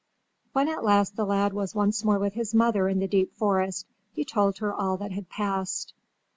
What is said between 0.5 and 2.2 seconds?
When at last the lad was once more